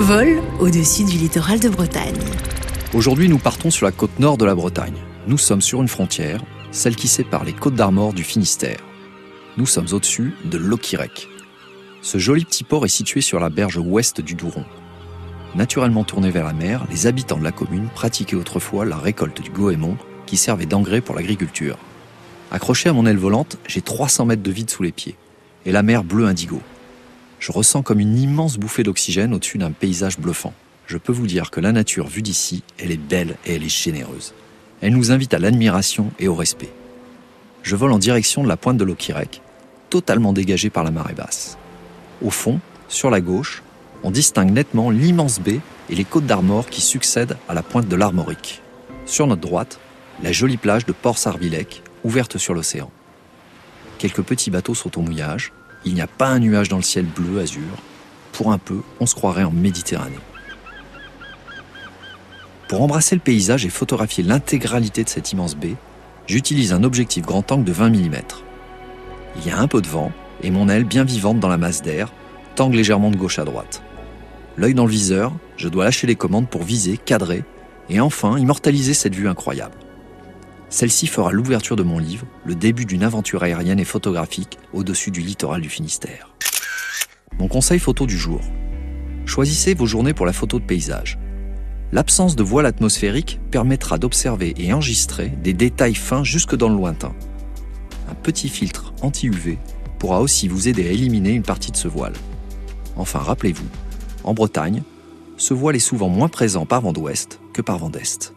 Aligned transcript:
Vol 0.00 0.40
au-dessus 0.60 1.04
du 1.04 1.18
littoral 1.18 1.60
de 1.60 1.68
Bretagne. 1.68 2.16
Aujourd'hui, 2.94 3.28
nous 3.28 3.36
partons 3.36 3.70
sur 3.70 3.84
la 3.84 3.92
côte 3.92 4.18
nord 4.18 4.38
de 4.38 4.46
la 4.46 4.54
Bretagne. 4.54 4.96
Nous 5.26 5.36
sommes 5.36 5.60
sur 5.60 5.82
une 5.82 5.88
frontière, 5.88 6.42
celle 6.70 6.96
qui 6.96 7.06
sépare 7.06 7.44
les 7.44 7.52
côtes 7.52 7.74
d'Armor 7.74 8.14
du 8.14 8.24
Finistère. 8.24 8.80
Nous 9.58 9.66
sommes 9.66 9.88
au-dessus 9.92 10.34
de 10.46 10.56
Loquirec. 10.56 11.28
Ce 12.00 12.16
joli 12.16 12.46
petit 12.46 12.64
port 12.64 12.86
est 12.86 12.88
situé 12.88 13.20
sur 13.20 13.40
la 13.40 13.50
berge 13.50 13.76
ouest 13.76 14.22
du 14.22 14.34
Douron. 14.34 14.64
Naturellement 15.54 16.04
tourné 16.04 16.30
vers 16.30 16.46
la 16.46 16.54
mer, 16.54 16.86
les 16.90 17.06
habitants 17.06 17.38
de 17.38 17.44
la 17.44 17.52
commune 17.52 17.90
pratiquaient 17.94 18.36
autrefois 18.36 18.86
la 18.86 18.96
récolte 18.96 19.42
du 19.42 19.50
goémon 19.50 19.98
qui 20.24 20.38
servait 20.38 20.64
d'engrais 20.64 21.02
pour 21.02 21.14
l'agriculture. 21.14 21.76
Accroché 22.50 22.88
à 22.88 22.94
mon 22.94 23.04
aile 23.04 23.18
volante, 23.18 23.58
j'ai 23.66 23.82
300 23.82 24.24
mètres 24.24 24.42
de 24.42 24.50
vide 24.50 24.70
sous 24.70 24.82
les 24.82 24.92
pieds 24.92 25.16
et 25.66 25.72
la 25.72 25.82
mer 25.82 26.04
bleu 26.04 26.24
indigo. 26.24 26.62
Je 27.40 27.52
ressens 27.52 27.82
comme 27.82 28.00
une 28.00 28.18
immense 28.18 28.58
bouffée 28.58 28.82
d'oxygène 28.82 29.32
au-dessus 29.32 29.56
d'un 29.56 29.72
paysage 29.72 30.18
bluffant. 30.18 30.52
Je 30.86 30.98
peux 30.98 31.12
vous 31.12 31.26
dire 31.26 31.50
que 31.50 31.60
la 31.60 31.72
nature 31.72 32.06
vue 32.06 32.20
d'ici, 32.20 32.62
elle 32.78 32.92
est 32.92 32.98
belle 32.98 33.36
et 33.46 33.54
elle 33.54 33.64
est 33.64 33.68
généreuse. 33.68 34.34
Elle 34.82 34.92
nous 34.92 35.10
invite 35.10 35.32
à 35.32 35.38
l'admiration 35.38 36.10
et 36.18 36.28
au 36.28 36.34
respect. 36.34 36.72
Je 37.62 37.76
vole 37.76 37.92
en 37.92 37.98
direction 37.98 38.42
de 38.42 38.48
la 38.48 38.58
pointe 38.58 38.76
de 38.76 38.84
l'Okirek, 38.84 39.40
totalement 39.88 40.34
dégagée 40.34 40.68
par 40.68 40.84
la 40.84 40.90
marée 40.90 41.14
basse. 41.14 41.56
Au 42.22 42.28
fond, 42.28 42.60
sur 42.88 43.08
la 43.08 43.22
gauche, 43.22 43.62
on 44.02 44.10
distingue 44.10 44.50
nettement 44.50 44.90
l'immense 44.90 45.40
baie 45.40 45.60
et 45.88 45.94
les 45.94 46.04
côtes 46.04 46.26
d'Armor 46.26 46.66
qui 46.66 46.82
succèdent 46.82 47.38
à 47.48 47.54
la 47.54 47.62
pointe 47.62 47.88
de 47.88 47.96
l'Armorique. 47.96 48.60
Sur 49.06 49.26
notre 49.26 49.40
droite, 49.40 49.80
la 50.22 50.32
jolie 50.32 50.58
plage 50.58 50.84
de 50.84 50.92
Port-Sarvilec, 50.92 51.82
ouverte 52.04 52.36
sur 52.36 52.52
l'océan. 52.52 52.90
Quelques 53.98 54.22
petits 54.22 54.50
bateaux 54.50 54.74
sont 54.74 54.98
au 54.98 55.00
mouillage, 55.00 55.52
il 55.84 55.94
n'y 55.94 56.00
a 56.00 56.06
pas 56.06 56.28
un 56.28 56.38
nuage 56.38 56.68
dans 56.68 56.76
le 56.76 56.82
ciel 56.82 57.06
bleu 57.06 57.40
azur. 57.40 57.62
Pour 58.32 58.52
un 58.52 58.58
peu, 58.58 58.80
on 59.00 59.06
se 59.06 59.14
croirait 59.14 59.44
en 59.44 59.50
Méditerranée. 59.50 60.18
Pour 62.68 62.82
embrasser 62.82 63.16
le 63.16 63.20
paysage 63.20 63.66
et 63.66 63.70
photographier 63.70 64.22
l'intégralité 64.22 65.02
de 65.02 65.08
cette 65.08 65.32
immense 65.32 65.56
baie, 65.56 65.76
j'utilise 66.26 66.72
un 66.72 66.84
objectif 66.84 67.24
grand 67.24 67.50
angle 67.50 67.64
de 67.64 67.72
20 67.72 67.90
mm. 67.90 68.14
Il 69.36 69.46
y 69.46 69.50
a 69.50 69.58
un 69.58 69.66
peu 69.66 69.80
de 69.80 69.88
vent 69.88 70.12
et 70.42 70.50
mon 70.50 70.68
aile 70.68 70.84
bien 70.84 71.04
vivante 71.04 71.40
dans 71.40 71.48
la 71.48 71.58
masse 71.58 71.82
d'air 71.82 72.12
tangue 72.54 72.74
légèrement 72.74 73.10
de 73.10 73.16
gauche 73.16 73.38
à 73.38 73.44
droite. 73.44 73.82
L'œil 74.56 74.74
dans 74.74 74.84
le 74.84 74.90
viseur, 74.90 75.32
je 75.56 75.68
dois 75.68 75.84
lâcher 75.84 76.06
les 76.06 76.16
commandes 76.16 76.48
pour 76.48 76.62
viser, 76.62 76.96
cadrer 76.96 77.44
et 77.88 78.00
enfin 78.00 78.38
immortaliser 78.38 78.94
cette 78.94 79.14
vue 79.14 79.28
incroyable. 79.28 79.74
Celle-ci 80.70 81.08
fera 81.08 81.32
l'ouverture 81.32 81.74
de 81.74 81.82
mon 81.82 81.98
livre, 81.98 82.26
le 82.44 82.54
début 82.54 82.84
d'une 82.84 83.02
aventure 83.02 83.42
aérienne 83.42 83.80
et 83.80 83.84
photographique 83.84 84.56
au-dessus 84.72 85.10
du 85.10 85.20
littoral 85.20 85.60
du 85.60 85.68
Finistère. 85.68 86.32
Mon 87.40 87.48
conseil 87.48 87.80
photo 87.80 88.06
du 88.06 88.16
jour. 88.16 88.40
Choisissez 89.26 89.74
vos 89.74 89.86
journées 89.86 90.14
pour 90.14 90.26
la 90.26 90.32
photo 90.32 90.60
de 90.60 90.64
paysage. 90.64 91.18
L'absence 91.90 92.36
de 92.36 92.44
voile 92.44 92.66
atmosphérique 92.66 93.40
permettra 93.50 93.98
d'observer 93.98 94.54
et 94.58 94.72
enregistrer 94.72 95.28
des 95.42 95.54
détails 95.54 95.96
fins 95.96 96.22
jusque 96.22 96.54
dans 96.54 96.68
le 96.68 96.76
lointain. 96.76 97.12
Un 98.08 98.14
petit 98.14 98.48
filtre 98.48 98.94
anti-UV 99.02 99.58
pourra 99.98 100.20
aussi 100.20 100.46
vous 100.46 100.68
aider 100.68 100.86
à 100.86 100.92
éliminer 100.92 101.30
une 101.30 101.42
partie 101.42 101.72
de 101.72 101.76
ce 101.76 101.88
voile. 101.88 102.14
Enfin, 102.94 103.18
rappelez-vous, 103.18 103.66
en 104.22 104.34
Bretagne, 104.34 104.84
ce 105.36 105.52
voile 105.52 105.74
est 105.74 105.80
souvent 105.80 106.08
moins 106.08 106.28
présent 106.28 106.64
par 106.64 106.80
vent 106.80 106.92
d'ouest 106.92 107.40
que 107.52 107.62
par 107.62 107.78
vent 107.78 107.90
d'est. 107.90 108.32